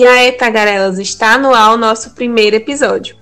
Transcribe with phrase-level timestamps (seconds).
[0.00, 3.16] E aí, Tagarelas, está no ar o nosso primeiro episódio.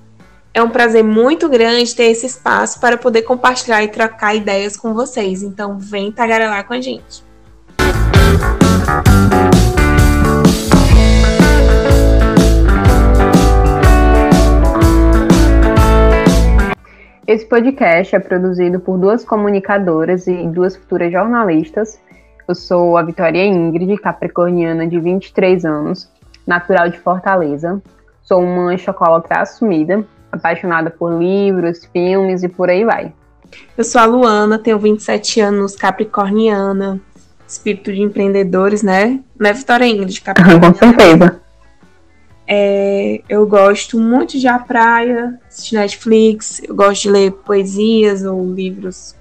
[0.55, 4.95] É um prazer muito grande ter esse espaço para poder compartilhar e trocar ideias com
[4.95, 5.43] vocês.
[5.43, 7.25] Então, vem tagarelar com a gente.
[17.27, 22.01] Esse podcast é produzido por duas comunicadoras e duas futuras jornalistas.
[22.47, 26.09] Eu sou a Vitória Ingrid, capricorniana de 23 anos,
[26.49, 27.81] natural de Fortaleza.
[28.23, 33.13] Sou uma chocolatra assumida, apaixonada por livros, filmes e por aí vai.
[33.77, 37.01] Eu sou a Luana, tenho 27 anos, capricorniana,
[37.47, 39.21] espírito de empreendedores, né?
[39.39, 40.73] Não é Vitória Ingrid, capricorniana.
[40.73, 41.41] Com certeza.
[42.51, 48.25] É, eu gosto muito de ir à praia, assistir Netflix, eu gosto de ler poesias
[48.25, 49.15] ou livros,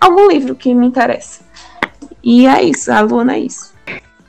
[0.00, 1.42] algum livro que me interessa.
[2.22, 3.71] E é isso, a Luana é isso.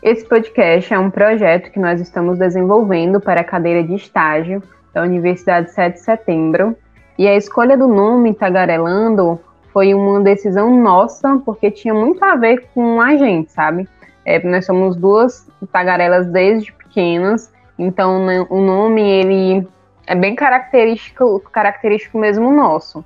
[0.04, 4.62] Esse podcast é um projeto que nós estamos desenvolvendo para a cadeira de estágio
[4.94, 6.76] da Universidade 7 de Setembro.
[7.18, 9.40] E a escolha do nome Tagarelando
[9.72, 13.88] foi uma decisão nossa, porque tinha muito a ver com a gente, sabe?
[14.26, 19.68] É, nós somos duas tagarelas desde pequenas então, né, o nome, ele
[20.06, 23.04] é bem característico, característico mesmo nosso.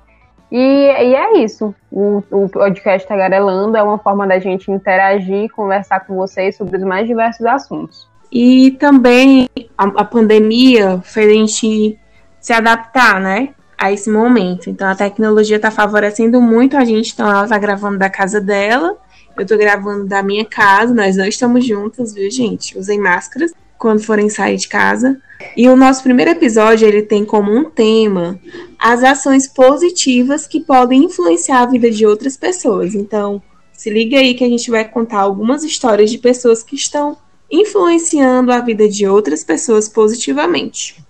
[0.50, 1.74] E, e é isso.
[1.90, 6.82] O, o podcast Tagarelando é uma forma da gente interagir, conversar com vocês sobre os
[6.82, 8.08] mais diversos assuntos.
[8.32, 11.98] E também a, a pandemia fez a gente
[12.40, 13.50] se adaptar, né?
[13.76, 14.68] A esse momento.
[14.68, 17.12] Então a tecnologia está favorecendo muito a gente.
[17.12, 18.96] Então ela está gravando da casa dela,
[19.36, 22.76] eu estou gravando da minha casa, nós não estamos juntas, viu, gente?
[22.76, 25.20] Usem máscaras quando forem sair de casa.
[25.56, 28.38] E o nosso primeiro episódio ele tem como um tema
[28.78, 32.94] as ações positivas que podem influenciar a vida de outras pessoas.
[32.94, 33.40] Então,
[33.72, 37.16] se liga aí que a gente vai contar algumas histórias de pessoas que estão
[37.50, 41.02] influenciando a vida de outras pessoas positivamente.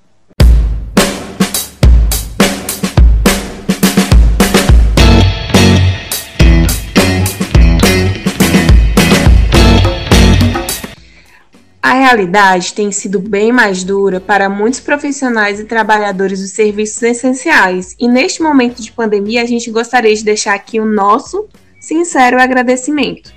[11.89, 17.97] A realidade tem sido bem mais dura para muitos profissionais e trabalhadores dos serviços essenciais,
[17.99, 21.49] e neste momento de pandemia a gente gostaria de deixar aqui o nosso
[21.81, 23.33] sincero agradecimento.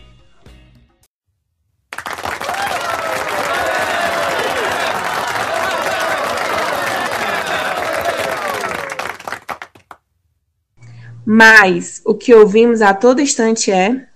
[11.26, 14.11] Mas o que ouvimos a todo instante é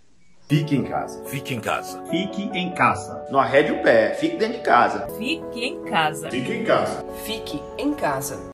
[0.48, 1.24] Fique em casa.
[1.26, 2.04] Fique em casa.
[2.06, 3.26] Fique em casa.
[3.32, 4.14] Não arrede o pé.
[4.14, 5.08] Fique dentro de casa.
[5.18, 6.30] Fique em casa.
[6.30, 7.06] Fique em casa.
[7.24, 8.52] Fique em casa.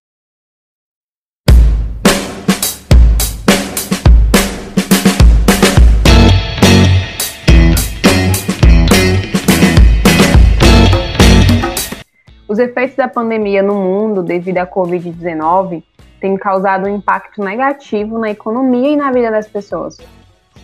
[12.47, 15.83] Os efeitos da pandemia no mundo devido à Covid-19
[16.21, 19.97] têm causado um impacto negativo na economia e na vida das pessoas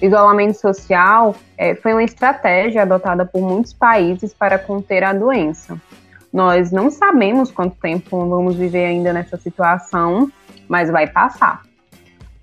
[0.02, 5.80] isolamento social é, foi uma estratégia adotada por muitos países para conter a doença.
[6.32, 10.32] Nós não sabemos quanto tempo vamos viver ainda nessa situação,
[10.68, 11.62] mas vai passar.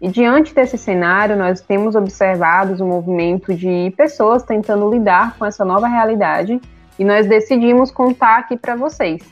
[0.00, 5.65] E diante desse cenário, nós temos observado o movimento de pessoas tentando lidar com essa
[5.65, 6.60] nova realidade
[6.98, 9.22] e nós decidimos contar aqui para vocês.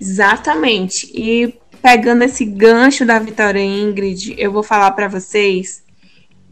[0.00, 1.10] Exatamente.
[1.14, 5.82] E pegando esse gancho da Vitória Ingrid, eu vou falar para vocês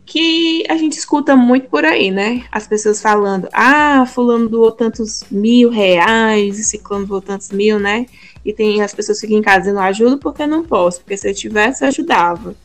[0.08, 2.44] que a gente escuta muito por aí, né?
[2.50, 8.06] As pessoas falando, ah, fulano doou tantos mil reais, e ciclano doou tantos mil, né?
[8.42, 11.34] E tem as pessoas ficam em casa dizendo, ajudo porque não posso, porque se eu
[11.34, 12.56] tivesse, eu ajudava.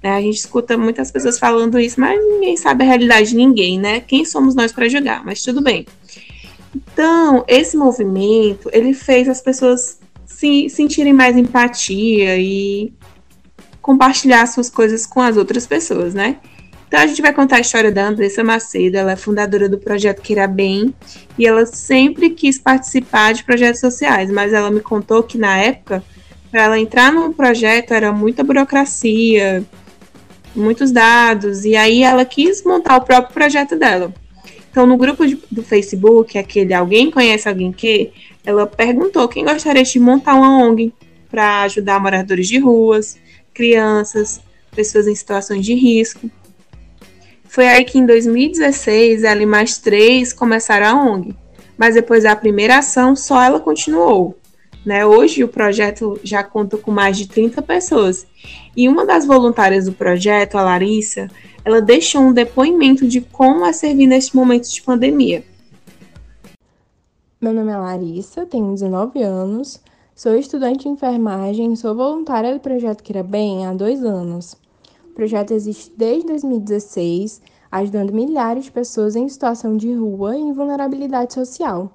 [0.00, 0.10] Né?
[0.10, 4.00] A gente escuta muitas pessoas falando isso, mas ninguém sabe a realidade de ninguém, né?
[4.00, 5.24] Quem somos nós para julgar?
[5.24, 5.84] Mas tudo bem.
[6.74, 12.92] Então, esse movimento, ele fez as pessoas se sentirem mais empatia e
[13.80, 16.38] compartilhar suas coisas com as outras pessoas, né?
[16.92, 20.20] Então a gente vai contar a história da Andressa Macedo, ela é fundadora do projeto
[20.20, 20.94] Queira Bem
[21.38, 26.04] e ela sempre quis participar de projetos sociais, mas ela me contou que na época,
[26.50, 29.64] para ela entrar no projeto era muita burocracia,
[30.54, 34.12] muitos dados, e aí ela quis montar o próprio projeto dela.
[34.70, 38.12] Então, no grupo de, do Facebook, aquele Alguém Conhece Alguém Que,
[38.44, 40.92] ela perguntou quem gostaria de montar uma ONG
[41.30, 43.16] para ajudar moradores de ruas,
[43.54, 44.42] crianças,
[44.76, 46.30] pessoas em situações de risco.
[47.52, 51.36] Foi aí que em 2016 ela e mais três começaram a ONG,
[51.76, 54.34] mas depois da primeira ação só ela continuou.
[54.86, 55.04] Né?
[55.04, 58.26] Hoje o projeto já conta com mais de 30 pessoas.
[58.74, 61.28] E uma das voluntárias do projeto, a Larissa,
[61.62, 65.44] ela deixou um depoimento de como é servir neste momento de pandemia.
[67.38, 69.78] Meu nome é Larissa, tenho 19 anos,
[70.16, 74.56] sou estudante de enfermagem sou voluntária do projeto Queira Bem há dois anos.
[75.12, 80.54] O projeto existe desde 2016, ajudando milhares de pessoas em situação de rua e em
[80.54, 81.92] vulnerabilidade social.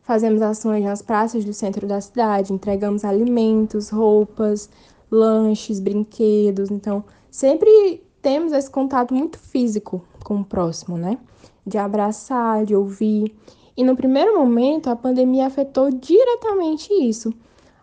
[0.00, 4.70] Fazemos ações nas praças do centro da cidade, entregamos alimentos, roupas,
[5.10, 6.70] lanches, brinquedos.
[6.70, 11.18] Então, sempre temos esse contato muito físico com o próximo, né?
[11.66, 13.36] De abraçar, de ouvir.
[13.76, 17.34] E no primeiro momento, a pandemia afetou diretamente isso.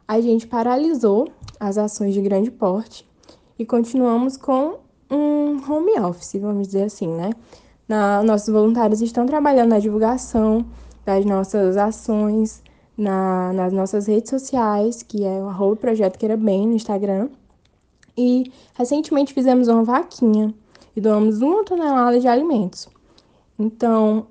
[0.07, 1.27] A gente paralisou
[1.59, 3.07] as ações de grande porte
[3.63, 4.79] e continuamos com
[5.09, 7.31] um home office, vamos dizer assim, né?
[7.87, 10.65] Na, nossos voluntários estão trabalhando na divulgação
[11.05, 12.61] das nossas ações
[12.97, 17.29] na, nas nossas redes sociais, que é o arroba Projeto Queira Bem no Instagram.
[18.17, 20.53] E recentemente fizemos uma vaquinha
[20.93, 22.89] e doamos uma tonelada de alimentos.
[23.57, 24.27] Então,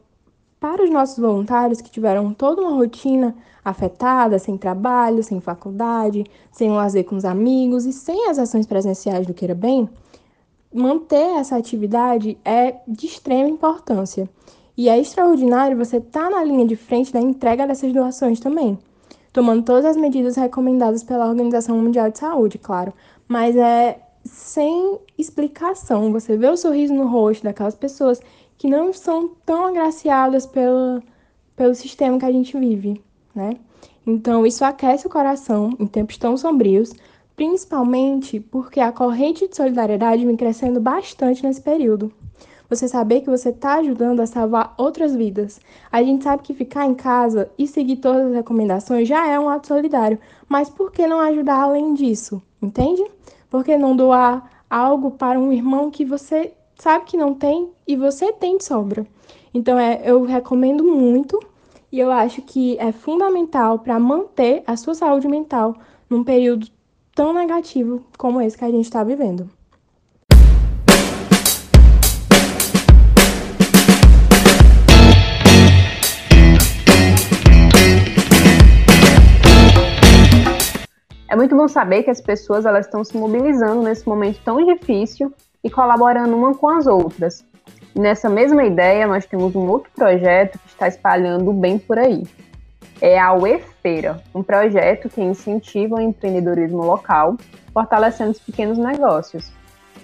[0.63, 6.71] para os nossos voluntários que tiveram toda uma rotina afetada, sem trabalho, sem faculdade, sem
[6.71, 9.91] um lazer com os amigos e sem as ações presenciais do Queira Bem,
[10.73, 14.31] manter essa atividade é de extrema importância.
[14.77, 18.79] E é extraordinário você estar tá na linha de frente da entrega dessas doações também,
[19.33, 22.93] tomando todas as medidas recomendadas pela Organização Mundial de Saúde, claro,
[23.27, 26.13] mas é sem explicação.
[26.13, 28.21] Você vê o sorriso no rosto daquelas pessoas
[28.63, 31.03] que não são tão agraciadas pelo,
[31.57, 33.03] pelo sistema que a gente vive,
[33.35, 33.57] né?
[34.07, 36.93] Então, isso aquece o coração em tempos tão sombrios,
[37.35, 42.13] principalmente porque a corrente de solidariedade vem crescendo bastante nesse período.
[42.71, 45.61] Você saber que você está ajudando a salvar outras vidas.
[45.91, 49.49] A gente sabe que ficar em casa e seguir todas as recomendações já é um
[49.49, 52.41] ato solidário, mas por que não ajudar além disso?
[52.63, 53.05] Entende?
[53.51, 57.95] Por que não doar algo para um irmão que você sabe que não tem e
[57.95, 59.07] você tem de sobra?
[59.55, 61.39] Então, é, eu recomendo muito
[61.93, 65.77] e eu acho que é fundamental para manter a sua saúde mental
[66.11, 66.67] num período
[67.15, 69.49] tão negativo como esse que a gente está vivendo.
[81.29, 85.33] É muito bom saber que as pessoas elas estão se mobilizando nesse momento tão difícil
[85.63, 87.45] e colaborando uma com as outras.
[87.95, 92.25] Nessa mesma ideia, nós temos um outro projeto que está espalhando bem por aí
[93.03, 97.37] é a UEFeira, um projeto que incentiva o empreendedorismo local,
[97.75, 99.53] fortalecendo os pequenos negócios.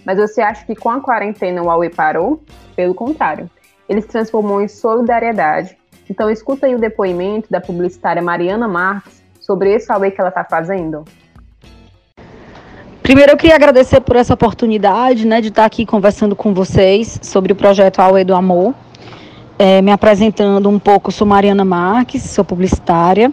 [0.04, 2.42] Mas você acha que com a quarentena o AUE parou?
[2.74, 3.48] Pelo contrário,
[3.88, 5.78] ele se transformou em solidariedade.
[6.10, 10.42] Então escuta aí o depoimento da publicitária Mariana Marques sobre esse AUE que ela está
[10.42, 11.04] fazendo.
[13.08, 17.54] Primeiro eu queria agradecer por essa oportunidade né, de estar aqui conversando com vocês sobre
[17.54, 18.74] o projeto AUE do Amor,
[19.58, 23.32] é, me apresentando um pouco, sou Mariana Marques, sou publicitária.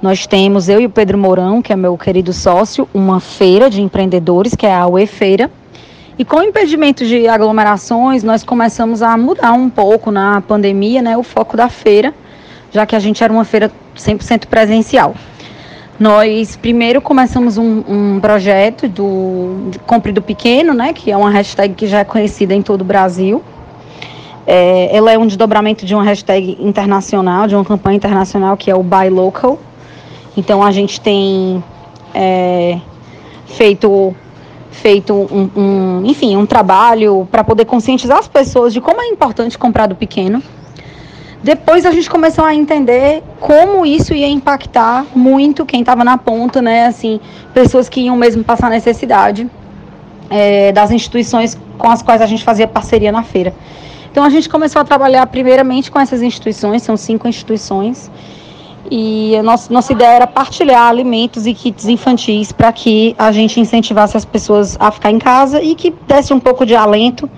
[0.00, 3.82] Nós temos, eu e o Pedro Mourão, que é meu querido sócio, uma feira de
[3.82, 5.50] empreendedores, que é a UE Feira.
[6.16, 11.16] E com o impedimento de aglomerações, nós começamos a mudar um pouco na pandemia, né,
[11.16, 12.14] o foco da feira,
[12.70, 15.16] já que a gente era uma feira 100% presencial.
[16.00, 21.74] Nós primeiro começamos um, um projeto do Compre do Pequeno, né, que é uma hashtag
[21.74, 23.44] que já é conhecida em todo o Brasil.
[24.46, 28.74] É, ela é um desdobramento de uma hashtag internacional, de uma campanha internacional que é
[28.74, 29.58] o Buy Local.
[30.34, 31.62] Então a gente tem
[32.14, 32.78] é,
[33.44, 34.16] feito
[34.70, 39.58] feito um, um, enfim, um trabalho para poder conscientizar as pessoas de como é importante
[39.58, 40.42] comprar do pequeno.
[41.42, 46.60] Depois a gente começou a entender como isso ia impactar muito quem estava na ponta,
[46.60, 46.86] né?
[46.86, 47.18] Assim,
[47.54, 49.48] pessoas que iam mesmo passar necessidade
[50.28, 53.54] é, das instituições com as quais a gente fazia parceria na feira.
[54.10, 58.10] Então a gente começou a trabalhar primeiramente com essas instituições, são cinco instituições,
[58.90, 63.60] e a nossa, nossa ideia era partilhar alimentos e kits infantis para que a gente
[63.60, 67.30] incentivasse as pessoas a ficar em casa e que desse um pouco de alento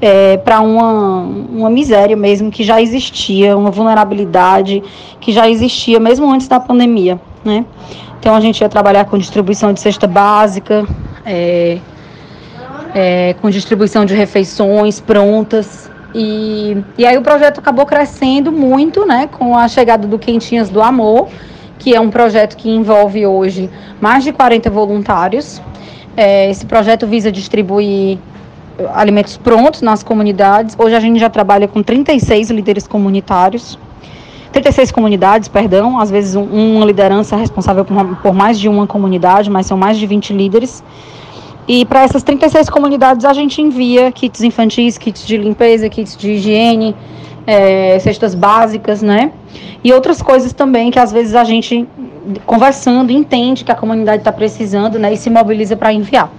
[0.00, 4.82] é, para uma, uma miséria mesmo que já existia, uma vulnerabilidade
[5.20, 7.64] que já existia mesmo antes da pandemia, né?
[8.20, 10.86] Então a gente ia trabalhar com distribuição de cesta básica,
[11.24, 11.78] é,
[12.94, 19.28] é, com distribuição de refeições prontas, e, e aí o projeto acabou crescendo muito, né,
[19.30, 21.28] com a chegada do Quentinhas do Amor,
[21.78, 25.60] que é um projeto que envolve hoje mais de 40 voluntários.
[26.16, 28.18] É, esse projeto visa distribuir
[28.94, 30.76] alimentos prontos nas comunidades.
[30.78, 33.78] Hoje a gente já trabalha com 36 líderes comunitários.
[34.52, 39.50] 36 comunidades, perdão, às vezes um, uma liderança responsável por, por mais de uma comunidade,
[39.50, 40.82] mas são mais de 20 líderes.
[41.66, 46.32] E para essas 36 comunidades a gente envia kits infantis, kits de limpeza, kits de
[46.32, 46.96] higiene,
[47.46, 49.32] é, cestas básicas, né?
[49.84, 51.86] E outras coisas também que às vezes a gente,
[52.46, 55.12] conversando, entende que a comunidade está precisando, né?
[55.12, 56.32] E se mobiliza para enviar.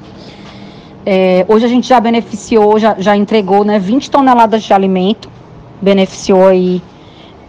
[1.05, 5.29] É, hoje a gente já beneficiou, já, já entregou né, 20 toneladas de alimento,
[5.81, 6.81] beneficiou aí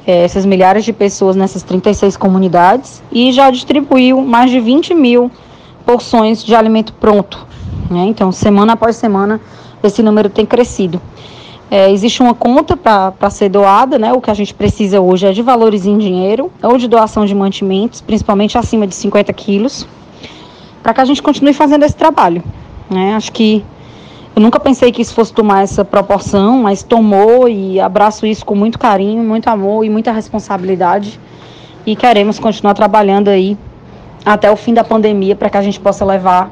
[0.07, 5.30] é, essas milhares de pessoas nessas 36 comunidades e já distribuiu mais de 20 mil
[5.85, 7.47] porções de alimento pronto.
[7.90, 8.04] Né?
[8.07, 9.40] Então, semana após semana,
[9.83, 11.00] esse número tem crescido.
[11.71, 14.12] É, existe uma conta para ser doada, né?
[14.12, 17.33] O que a gente precisa hoje é de valores em dinheiro ou de doação de
[17.33, 19.87] mantimentos, principalmente acima de 50 quilos,
[20.83, 22.42] para que a gente continue fazendo esse trabalho.
[22.90, 23.14] Né?
[23.14, 23.64] Acho que
[24.35, 28.54] eu nunca pensei que isso fosse tomar essa proporção, mas tomou e abraço isso com
[28.54, 31.18] muito carinho, muito amor e muita responsabilidade.
[31.87, 33.56] E queremos continuar trabalhando aí
[34.25, 36.50] até o fim da pandemia para que a gente possa levar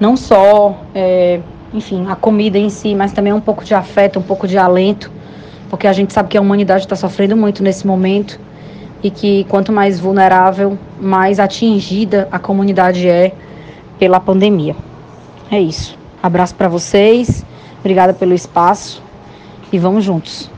[0.00, 1.40] não só, é,
[1.72, 5.10] enfim, a comida em si, mas também um pouco de afeto, um pouco de alento,
[5.70, 8.38] porque a gente sabe que a humanidade está sofrendo muito nesse momento
[9.02, 13.32] e que quanto mais vulnerável, mais atingida a comunidade é
[13.98, 14.74] pela pandemia.
[15.52, 15.98] É isso.
[16.22, 17.44] Abraço para vocês.
[17.80, 19.02] Obrigada pelo espaço
[19.70, 20.50] e vamos juntos.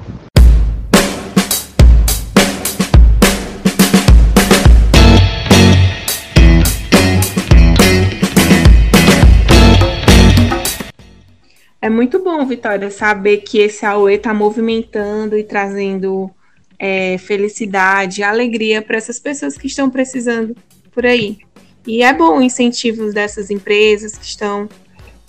[11.82, 16.30] É muito bom, Vitória, saber que esse AUE está movimentando e trazendo
[16.78, 20.56] é, felicidade, alegria para essas pessoas que estão precisando
[20.92, 21.38] por aí.
[21.84, 24.68] E é bom incentivos dessas empresas que estão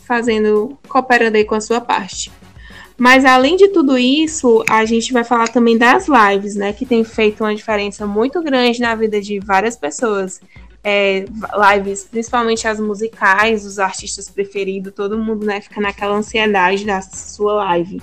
[0.05, 2.31] fazendo, cooperando aí com a sua parte.
[2.97, 6.71] Mas além de tudo isso, a gente vai falar também das lives, né?
[6.71, 10.39] Que tem feito uma diferença muito grande na vida de várias pessoas.
[10.81, 11.25] É,
[11.73, 17.55] lives, principalmente as musicais, os artistas preferidos, todo mundo né, fica naquela ansiedade da sua
[17.55, 17.99] live.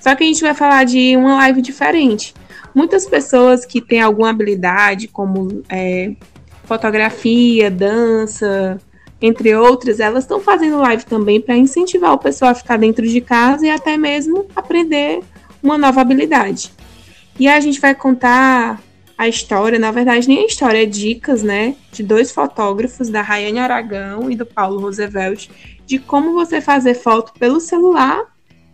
[0.00, 2.32] Só que a gente vai falar de uma live diferente.
[2.72, 6.12] Muitas pessoas que têm alguma habilidade, como é,
[6.64, 8.80] fotografia, dança,
[9.22, 13.20] entre outras, elas estão fazendo live também para incentivar o pessoal a ficar dentro de
[13.20, 15.20] casa e até mesmo aprender
[15.62, 16.72] uma nova habilidade.
[17.38, 18.82] E a gente vai contar
[19.16, 23.60] a história, na verdade, nem a história, é dicas, né, de dois fotógrafos, da Rayane
[23.60, 25.48] Aragão e do Paulo Roosevelt,
[25.86, 28.24] de como você fazer foto pelo celular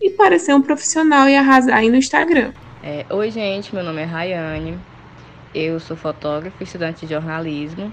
[0.01, 2.53] e parecer um profissional e arrasar aí no Instagram.
[2.83, 4.79] É, Oi, gente, meu nome é Rayane,
[5.55, 7.93] eu sou fotógrafa, estudante de jornalismo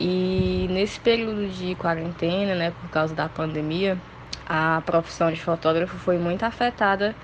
[0.00, 3.98] e nesse período de quarentena, né, por causa da pandemia,
[4.46, 7.14] a profissão de fotógrafo foi muito afetada.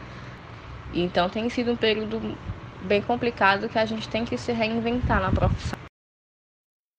[0.94, 2.20] Então tem sido um período
[2.82, 5.72] bem complicado que a gente tem que se reinventar na profissão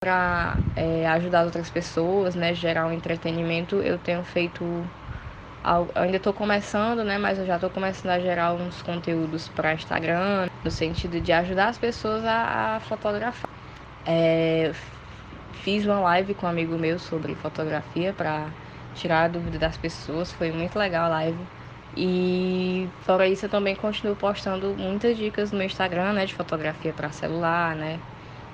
[0.02, 3.76] para é, ajudar outras pessoas, né, gerar um entretenimento.
[3.76, 8.54] Eu tenho feito, eu ainda estou começando, né, mas eu já estou começando a gerar
[8.54, 13.50] uns conteúdos para Instagram, no sentido de ajudar as pessoas a, a fotografar.
[14.06, 14.72] É,
[15.64, 18.50] Fiz uma live com um amigo meu sobre fotografia para
[18.96, 20.32] tirar a dúvida das pessoas.
[20.32, 21.38] Foi muito legal a live.
[21.96, 26.94] E fora isso, eu também continuo postando muitas dicas no meu Instagram, né, de fotografia
[26.94, 28.00] para celular, né,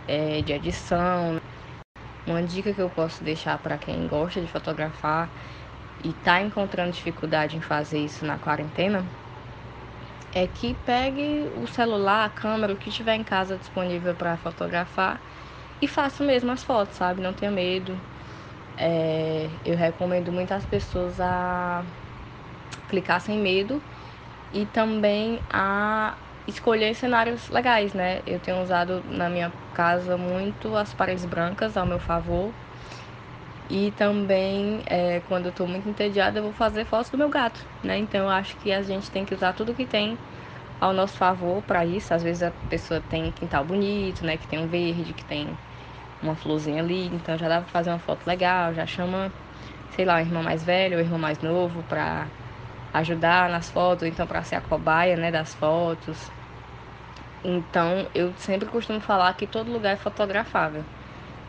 [0.08, 1.38] é, de edição.
[2.26, 5.30] Uma dica que eu posso deixar para quem gosta de fotografar
[6.04, 9.04] e está encontrando dificuldade em fazer isso na quarentena
[10.36, 15.20] é que pegue o celular, a câmera, o que tiver em casa disponível para fotografar
[15.84, 17.22] e faço mesmo as fotos, sabe?
[17.22, 18.00] Não tenha medo.
[18.78, 21.84] É, eu recomendo muitas pessoas a
[22.88, 23.82] clicar sem medo
[24.54, 28.22] e também a escolher cenários legais, né?
[28.26, 32.54] Eu tenho usado na minha casa muito as paredes brancas ao meu favor.
[33.70, 37.66] E também, é, quando eu estou muito entediada, eu vou fazer fotos do meu gato,
[37.82, 37.98] né?
[37.98, 40.18] Então, eu acho que a gente tem que usar tudo que tem
[40.80, 42.14] ao nosso favor para isso.
[42.14, 44.38] Às vezes a pessoa tem quintal bonito, né?
[44.38, 45.58] Que tem um verde, que tem
[46.24, 49.32] uma florzinha ali, então já dá pra fazer uma foto legal, já chama,
[49.96, 52.28] sei lá, o irmão mais velho ou o irmão mais novo pra
[52.94, 56.32] ajudar nas fotos, então para ser a cobaia, né, das fotos.
[57.44, 60.86] Então, eu sempre costumo falar que todo lugar é fotografável.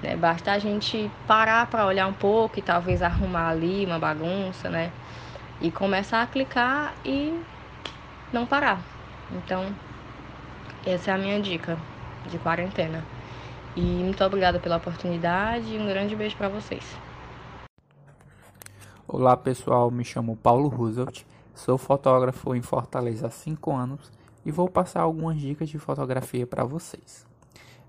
[0.03, 0.17] Né?
[0.17, 4.93] Basta a gente parar para olhar um pouco e talvez arrumar ali uma bagunça, né?
[5.61, 7.41] E começar a clicar e
[8.33, 8.83] não parar.
[9.31, 9.75] Então,
[10.85, 11.79] essa é a minha dica
[12.27, 13.14] de quarentena.
[13.77, 16.85] E muito obrigada pela oportunidade e um grande beijo para vocês.
[19.09, 24.13] Olá pessoal, me chamo Paulo Roosevelt, sou fotógrafo em Fortaleza há 5 anos
[24.47, 27.27] e vou passar algumas dicas de fotografia para vocês.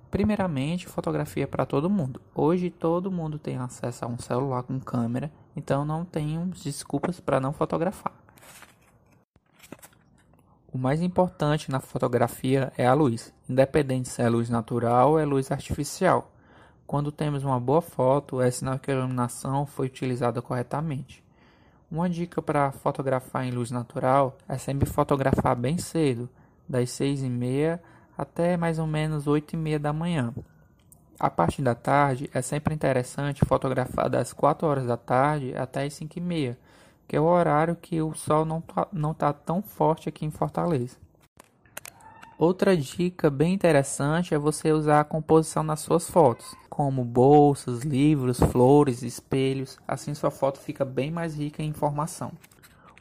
[0.10, 2.20] Primeiramente, fotografia para todo mundo.
[2.34, 7.40] Hoje todo mundo tem acesso a um celular com câmera, então não tenho desculpas para
[7.40, 8.25] não fotografar.
[10.76, 15.24] O mais importante na fotografia é a luz, independente se é luz natural ou é
[15.24, 16.30] luz artificial.
[16.86, 21.24] Quando temos uma boa foto, é sinal que a iluminação foi utilizada corretamente.
[21.90, 26.28] Uma dica para fotografar em luz natural é sempre fotografar bem cedo,
[26.68, 27.82] das seis e meia
[28.18, 30.34] até mais ou menos oito e meia da manhã.
[31.18, 35.94] A parte da tarde é sempre interessante fotografar das 4 horas da tarde até as
[35.94, 36.58] 5 e meia,
[37.08, 40.32] que é o horário que o sol não está não tá tão forte aqui em
[40.32, 40.98] Fortaleza.
[42.38, 48.40] Outra dica bem interessante é você usar a composição nas suas fotos, como bolsas, livros,
[48.52, 52.34] flores, espelhos, assim sua foto fica bem mais rica em informação.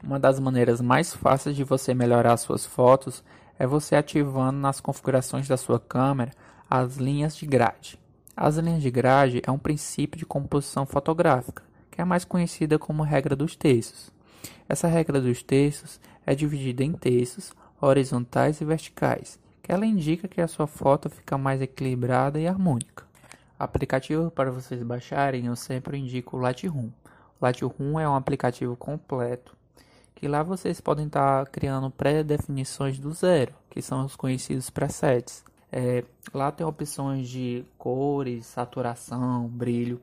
[0.01, 3.25] Uma das maneiras mais fáceis de você melhorar suas fotos
[3.59, 6.31] é você ativando nas configurações da sua câmera
[6.71, 7.99] as linhas de grade.
[8.37, 11.63] As linhas de grade é um princípio de composição fotográfica,
[11.95, 14.11] que é mais conhecida como regra dos terços.
[14.69, 20.41] Essa regra dos terços é dividida em terços horizontais e verticais, que ela indica que
[20.41, 23.07] a sua foto fica mais equilibrada e harmônica.
[23.57, 26.91] Aplicativo para vocês baixarem, eu sempre indico o Lightroom.
[27.41, 29.57] O Lightroom é um aplicativo completo
[30.17, 35.45] que lá vocês podem estar criando pré-definições do zero, que são os conhecidos presets.
[35.71, 40.01] É, lá tem opções de cores, saturação, brilho.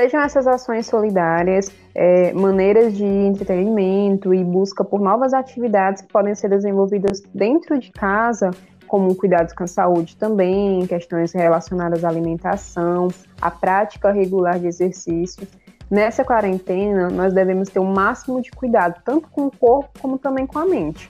[0.00, 6.34] Sejam essas ações solidárias é, maneiras de entretenimento e busca por novas atividades que podem
[6.34, 8.50] ser desenvolvidas dentro de casa
[8.88, 13.08] como cuidados com a saúde também, questões relacionadas à alimentação,
[13.40, 15.46] a prática regular de exercício.
[15.90, 20.46] Nessa quarentena, nós devemos ter o máximo de cuidado, tanto com o corpo como também
[20.46, 21.08] com a mente.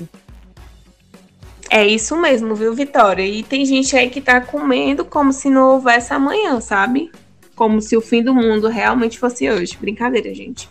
[1.70, 3.22] É isso mesmo, viu, Vitória?
[3.22, 7.10] E tem gente aí que tá comendo como se não houvesse amanhã, sabe?
[7.60, 9.76] Como se o fim do mundo realmente fosse hoje.
[9.78, 10.66] Brincadeira, gente.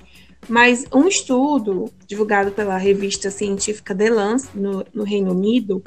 [0.48, 5.84] Mas um estudo divulgado pela revista científica The Lancet, no, no Reino Unido,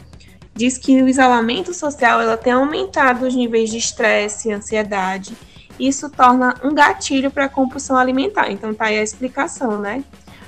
[0.55, 5.37] diz que o isolamento social ela tem aumentado os níveis de estresse e ansiedade.
[5.77, 8.53] Isso torna um gatilho para a compulsão alimentar.
[8.53, 10.05] Então tá aí a explicação, né?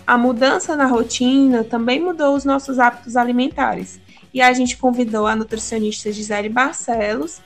[0.07, 3.99] A mudança na rotina também mudou os nossos hábitos alimentares.
[4.33, 7.41] E a gente convidou a nutricionista Gisele Barcelos.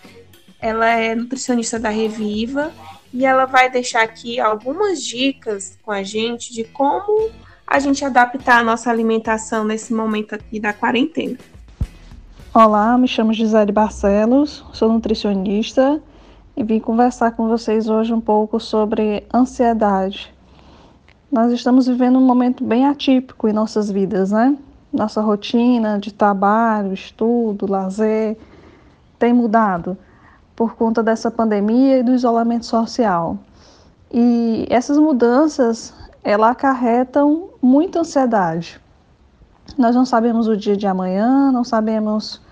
[0.60, 2.70] Ela é nutricionista da Reviva
[3.12, 7.30] e ela vai deixar aqui algumas dicas com a gente de como
[7.66, 11.36] a gente adaptar a nossa alimentação nesse momento aqui da quarentena.
[12.54, 16.00] Olá, me chamo Gisele Barcelos, sou nutricionista
[16.56, 20.32] e vim conversar com vocês hoje um pouco sobre ansiedade.
[21.30, 24.56] Nós estamos vivendo um momento bem atípico em nossas vidas, né?
[24.90, 28.36] Nossa rotina de trabalho, estudo, lazer
[29.18, 29.98] tem mudado
[30.58, 33.38] por conta dessa pandemia e do isolamento social.
[34.12, 35.94] E essas mudanças,
[36.24, 38.80] ela acarretam muita ansiedade.
[39.78, 42.42] Nós não sabemos o dia de amanhã, não sabemos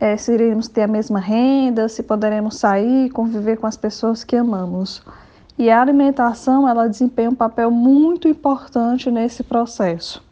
[0.00, 4.34] é, se iremos ter a mesma renda, se poderemos sair, conviver com as pessoas que
[4.34, 5.02] amamos.
[5.58, 10.24] E a alimentação, ela desempenha um papel muito importante nesse processo.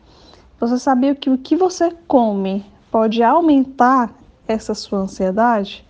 [0.59, 4.11] Você sabia que o que você come pode aumentar
[4.49, 5.86] essa sua ansiedade?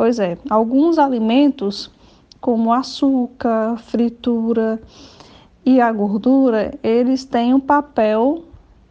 [0.00, 1.90] Pois é, alguns alimentos,
[2.40, 4.80] como açúcar, fritura
[5.62, 8.46] e a gordura, eles têm um papel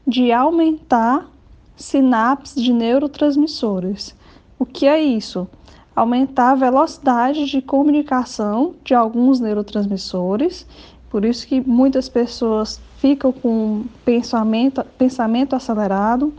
[0.06, 1.28] de aumentar
[1.76, 4.15] sinapses de neurotransmissores.
[4.60, 5.48] O que é isso?
[5.95, 10.67] Aumentar a velocidade de comunicação de alguns neurotransmissores,
[11.10, 16.32] por isso que muitas pessoas ficam com pensamento, pensamento acelerado.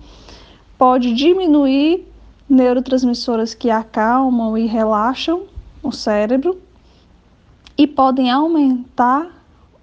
[0.78, 2.06] Pode diminuir
[2.50, 5.44] neurotransmissores que acalmam e relaxam
[5.80, 6.60] o cérebro
[7.78, 9.30] e podem aumentar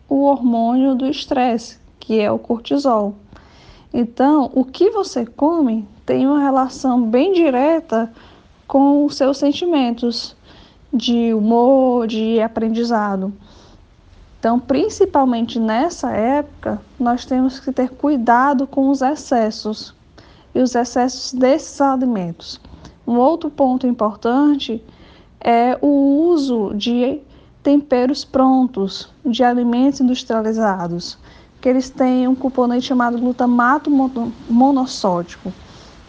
[0.10, 3.16] o hormônio do estresse, que é o cortisol.
[3.94, 8.12] Então, o que você come tem uma relação bem direta
[8.68, 10.36] com os seus sentimentos
[10.94, 13.34] de humor, de aprendizado.
[14.40, 19.97] Então, principalmente nessa época, nós temos que ter cuidado com os excessos
[20.58, 22.60] e os excessos desses alimentos.
[23.06, 24.84] Um outro ponto importante
[25.40, 27.22] é o uso de
[27.62, 31.18] temperos prontos, de alimentos industrializados
[31.62, 33.90] que eles têm um componente chamado glutamato
[34.50, 35.52] monossódico,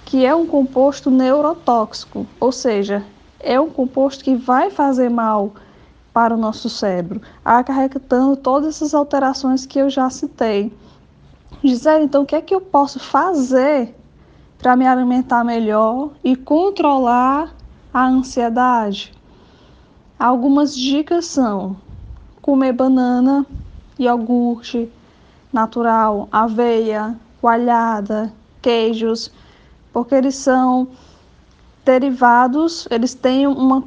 [0.04, 3.04] que é um composto neurotóxico, ou seja,
[3.40, 5.52] é um composto que vai fazer mal
[6.12, 10.72] para o nosso cérebro, acarretando todas essas alterações que eu já citei.
[11.62, 13.97] Gisele, então o que é que eu posso fazer
[14.58, 17.54] para me alimentar melhor e controlar
[17.92, 19.12] a ansiedade?
[20.18, 21.76] Algumas dicas são
[22.42, 23.46] comer banana,
[23.98, 24.90] iogurte
[25.52, 29.30] natural, aveia, coalhada, queijos,
[29.92, 30.88] porque eles são
[31.84, 33.82] derivados, eles têm uma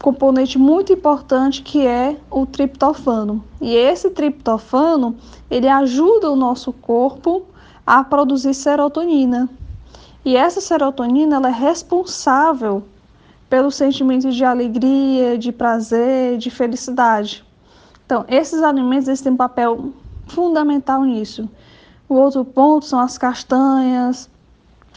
[0.00, 3.44] componente muito importante que é o triptofano.
[3.60, 5.16] E esse triptofano,
[5.48, 7.44] ele ajuda o nosso corpo
[7.86, 9.48] a produzir serotonina.
[10.24, 12.84] E essa serotonina ela é responsável
[13.50, 17.44] pelo sentimento de alegria, de prazer, de felicidade.
[18.06, 19.92] Então, esses alimentos eles têm um papel
[20.26, 21.48] fundamental nisso.
[22.08, 24.30] O outro ponto são as castanhas,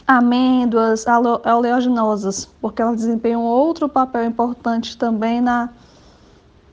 [0.06, 1.04] amêndoas
[1.44, 5.68] oleaginosas, porque elas desempenham outro papel importante também na,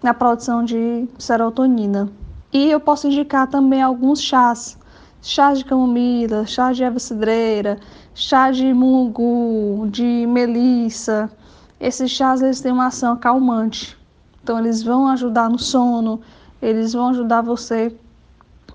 [0.01, 2.09] na produção de serotonina.
[2.51, 4.77] E eu posso indicar também alguns chás,
[5.23, 7.79] chá de camomila, chá de erva cidreira,
[8.13, 11.31] chá de mungu, de melissa.
[11.79, 13.97] Esses chás eles têm uma ação calmante.
[14.43, 16.19] Então eles vão ajudar no sono,
[16.61, 17.95] eles vão ajudar você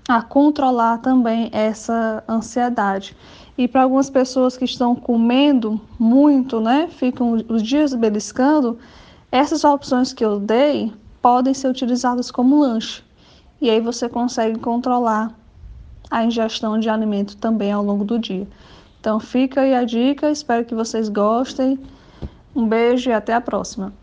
[0.07, 3.15] a controlar também essa ansiedade.
[3.55, 8.79] E para algumas pessoas que estão comendo muito, né, ficam os dias beliscando,
[9.31, 13.03] essas opções que eu dei podem ser utilizadas como lanche.
[13.61, 15.38] E aí você consegue controlar
[16.09, 18.47] a ingestão de alimento também ao longo do dia.
[18.99, 21.79] Então fica aí a dica, espero que vocês gostem.
[22.55, 23.93] Um beijo e até a próxima.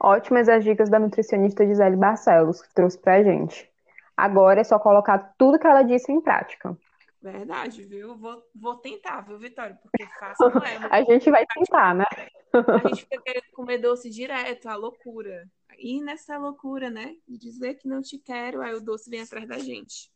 [0.00, 3.68] Ótimas as dicas da nutricionista Gisele Barcelos que trouxe pra gente.
[4.16, 6.76] Agora é só colocar tudo que ela disse em prática.
[7.20, 8.16] Verdade, viu?
[8.16, 9.76] Vou, vou tentar, viu, Vitória?
[9.82, 10.78] Porque fácil não é.
[10.90, 12.04] a gente vai tentar, né?
[12.52, 15.44] A gente fica querendo comer doce direto, a loucura.
[15.78, 17.14] E nessa loucura, né?
[17.28, 20.10] Dizer que não te quero, aí o doce vem atrás da gente.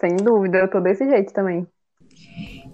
[0.00, 1.66] Sem dúvida, eu tô desse jeito também.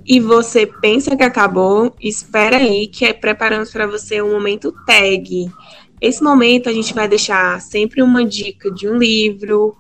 [0.07, 1.95] E você pensa que acabou?
[2.01, 5.51] Espera aí, que é preparamos para você um momento tag.
[6.01, 9.77] Esse momento a gente vai deixar sempre uma dica de um livro,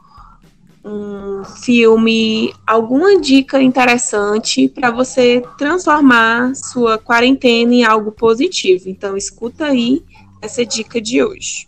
[0.84, 8.88] um filme, alguma dica interessante para você transformar sua quarentena em algo positivo.
[8.88, 10.02] Então, escuta aí
[10.42, 11.66] essa dica de hoje.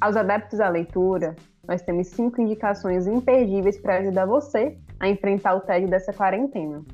[0.00, 1.34] Aos adeptos à leitura,
[1.66, 6.84] nós temos cinco indicações imperdíveis para ajudar você a enfrentar o tédio dessa quarentena.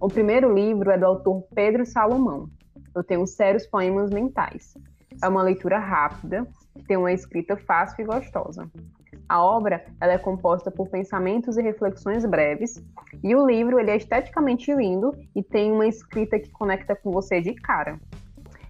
[0.00, 2.48] O primeiro livro é do autor Pedro Salomão.
[2.94, 4.74] Eu tenho sérios poemas mentais.
[5.20, 6.46] É uma leitura rápida,
[6.86, 8.70] tem uma escrita fácil e gostosa.
[9.28, 12.82] A obra ela é composta por pensamentos e reflexões breves,
[13.22, 17.40] e o livro ele é esteticamente lindo e tem uma escrita que conecta com você
[17.40, 18.00] de cara.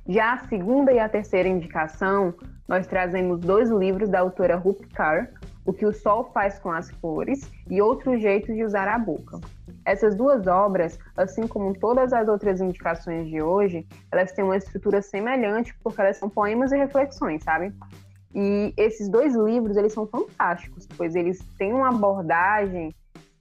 [0.09, 2.35] Já a segunda e a terceira indicação
[2.67, 5.29] nós trazemos dois livros da autora Ruth Carr,
[5.65, 9.39] O que o Sol faz com as Flores e Outros Jeitos de Usar a Boca.
[9.85, 15.01] Essas duas obras, assim como todas as outras indicações de hoje, elas têm uma estrutura
[15.03, 17.73] semelhante porque elas são poemas e reflexões, sabe?
[18.35, 22.95] E esses dois livros, eles são fantásticos, pois eles têm uma abordagem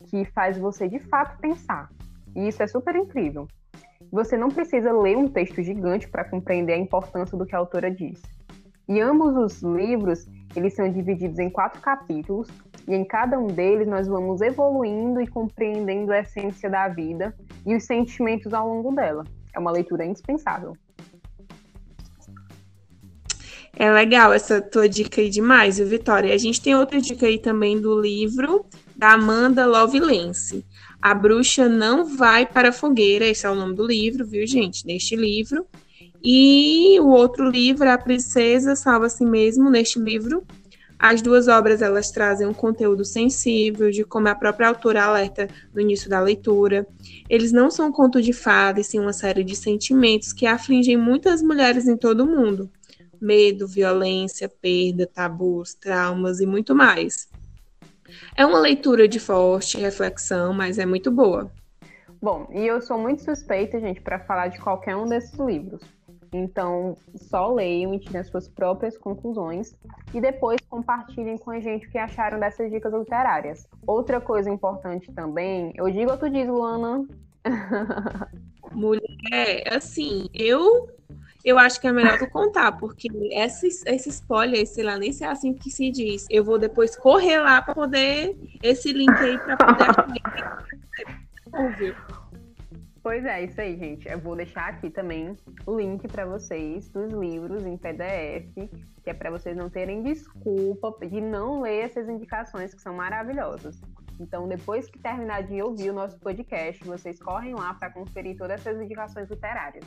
[0.05, 1.89] que faz você de fato pensar.
[2.35, 3.47] E isso é super incrível.
[4.11, 7.91] Você não precisa ler um texto gigante para compreender a importância do que a autora
[7.91, 8.21] diz.
[8.87, 12.47] E ambos os livros, eles são divididos em quatro capítulos,
[12.87, 17.75] e em cada um deles nós vamos evoluindo e compreendendo a essência da vida e
[17.75, 19.25] os sentimentos ao longo dela.
[19.53, 20.77] É uma leitura indispensável.
[23.79, 26.33] É legal essa tua dica aí demais, viu, Vitória?
[26.33, 30.65] A gente tem outra dica aí também do livro da Amanda Lovelace.
[30.99, 34.83] A bruxa não vai para a fogueira, esse é o nome do livro, viu, gente?
[34.83, 35.67] Neste livro,
[36.23, 40.43] e o outro livro, A Princesa Salva a Si Mesmo, neste livro.
[40.97, 45.79] As duas obras elas trazem um conteúdo sensível, de como a própria autora alerta no
[45.79, 46.87] início da leitura.
[47.29, 51.87] Eles não são conto de fadas, sim uma série de sentimentos que afligem muitas mulheres
[51.87, 52.67] em todo o mundo.
[53.21, 57.29] Medo, violência, perda, tabus, traumas e muito mais.
[58.35, 61.51] É uma leitura de forte reflexão, mas é muito boa.
[62.21, 65.81] Bom, e eu sou muito suspeita, gente, para falar de qualquer um desses livros,
[66.33, 69.73] então, só leiam e tirem as suas próprias conclusões
[70.13, 73.67] e depois compartilhem com a gente o que acharam dessas dicas literárias.
[73.85, 77.07] Outra coisa importante também, eu digo ou tu diz, Luana?
[78.71, 80.89] Mulher, assim, eu
[81.47, 85.25] eu acho que é melhor tu contar, porque esse, esse spoiler, sei lá, nem sei
[85.25, 86.25] assim que se diz.
[86.29, 89.87] Eu vou depois correr lá para poder esse link aí para poder
[91.57, 91.95] ouviu.
[93.01, 94.09] Pois é, isso aí, gente.
[94.09, 98.69] Eu vou deixar aqui também o link para vocês dos livros em PDF,
[99.01, 103.79] que é para vocês não terem desculpa de não ler essas indicações que são maravilhosas.
[104.19, 108.59] Então, depois que terminar de ouvir o nosso podcast, vocês correm lá para conferir todas
[108.59, 109.85] essas indicações literárias.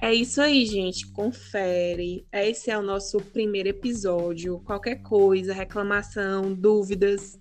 [0.00, 1.06] É isso aí, gente.
[1.12, 2.26] Confere.
[2.32, 4.60] Esse é o nosso primeiro episódio.
[4.60, 7.38] Qualquer coisa, reclamação, dúvidas.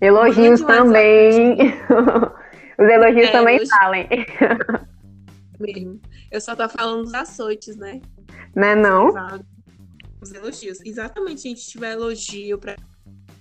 [0.00, 1.56] Elogios também.
[2.78, 4.08] Os elogios é, também falem.
[5.58, 6.00] Mesmo.
[6.30, 8.00] Eu só tô falando dos açoites, né?
[8.54, 9.08] Né, não?
[10.20, 10.80] Os elogios.
[10.84, 12.76] Exatamente, se a gente tiver elogio pra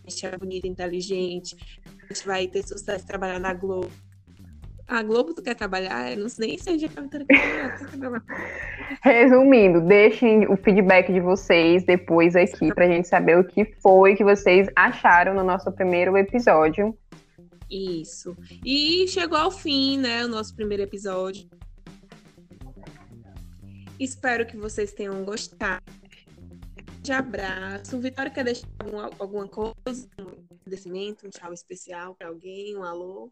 [0.07, 3.91] gente é bonita, inteligente, a gente vai ter sucesso trabalhar na Globo.
[4.87, 6.13] A Globo tu quer trabalhar?
[6.13, 8.23] Eu não sei nem se a gente quer trabalhar.
[9.01, 14.23] Resumindo, deixem o feedback de vocês depois aqui pra gente saber o que foi que
[14.23, 16.97] vocês acharam no nosso primeiro episódio.
[17.69, 18.35] Isso.
[18.65, 21.49] E chegou ao fim, né, o nosso primeiro episódio.
[23.99, 25.83] Espero que vocês tenham gostado.
[27.01, 27.99] De abraço.
[27.99, 30.07] Vitória quer deixar alguma, alguma coisa?
[30.17, 33.29] Um agradecimento, um tchau especial para alguém, um alô?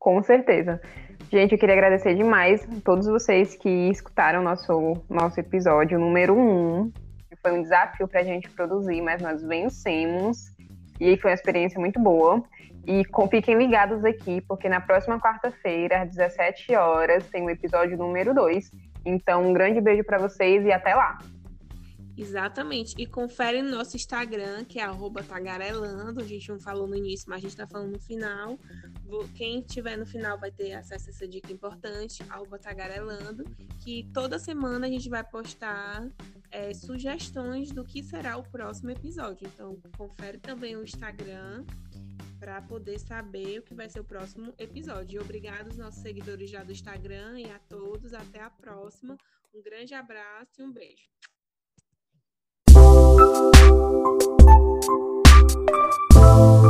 [0.00, 0.80] Com certeza.
[1.30, 6.90] Gente, eu queria agradecer demais a todos vocês que escutaram nosso, nosso episódio número um.
[7.42, 10.56] Foi um desafio para a gente produzir, mas nós vencemos.
[10.98, 12.42] E foi uma experiência muito boa.
[12.86, 17.98] E com, fiquem ligados aqui, porque na próxima quarta-feira, às 17 horas, tem o episódio
[17.98, 18.70] número 2.
[19.04, 21.18] Então, um grande beijo para vocês e até lá!
[22.20, 22.94] Exatamente.
[22.98, 24.84] E confere no nosso Instagram, que é
[25.22, 26.20] tagarelando.
[26.20, 28.58] A gente não falou no início, mas a gente está falando no final.
[29.34, 32.22] Quem estiver no final vai ter acesso a essa dica importante,
[32.58, 33.44] tagarelando,
[33.82, 36.06] que toda semana a gente vai postar
[36.50, 39.48] é, sugestões do que será o próximo episódio.
[39.48, 41.64] Então, confere também o Instagram
[42.38, 45.18] para poder saber o que vai ser o próximo episódio.
[45.18, 48.12] E obrigado aos nossos seguidores já do Instagram e a todos.
[48.12, 49.16] Até a próxima.
[49.54, 51.19] Um grande abraço e um beijo.
[56.12, 56.69] Thank you.